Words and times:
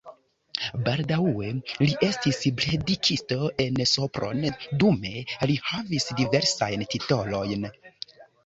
Baldaŭe 0.85 1.49
li 1.83 1.89
estis 2.07 2.39
predikisto 2.61 3.37
en 3.67 3.77
Sopron, 3.91 4.41
dume 4.85 5.13
li 5.53 5.61
havis 5.69 6.11
diversajn 6.23 6.89
titolojn. 6.97 7.71